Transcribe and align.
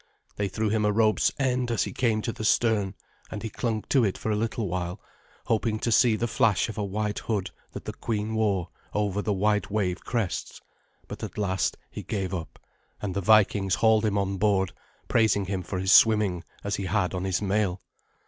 They 0.35 0.47
threw 0.47 0.69
him 0.69 0.83
a 0.83 0.91
rope's 0.91 1.31
end 1.37 1.69
as 1.69 1.83
he 1.83 1.93
came 1.93 2.23
to 2.23 2.31
the 2.33 2.43
stern, 2.43 2.95
and 3.29 3.43
he 3.43 3.51
clung 3.51 3.83
to 3.89 4.03
it 4.03 4.17
for 4.17 4.31
a 4.31 4.35
little 4.35 4.67
while, 4.67 4.99
hoping 5.45 5.77
to 5.77 5.91
see 5.91 6.15
the 6.15 6.25
flash 6.27 6.69
of 6.69 6.77
a 6.79 6.83
white 6.83 7.19
hood 7.19 7.51
that 7.73 7.85
the 7.85 7.93
queen 7.93 8.33
wore, 8.33 8.69
over 8.95 9.21
the 9.21 9.31
white 9.31 9.69
wave 9.69 10.03
crests: 10.03 10.59
but 11.07 11.21
at 11.23 11.37
last 11.37 11.77
he 11.91 12.01
gave 12.01 12.33
up, 12.33 12.57
and 12.99 13.13
the 13.13 13.21
Vikings 13.21 13.75
hauled 13.75 14.03
him 14.03 14.17
on 14.17 14.37
board, 14.37 14.73
praising 15.07 15.45
him 15.45 15.61
for 15.61 15.77
his 15.77 15.91
swimming, 15.91 16.43
as 16.63 16.77
he 16.77 16.85
had 16.85 17.13
on 17.13 17.23
his 17.23 17.39
mail. 17.39 17.79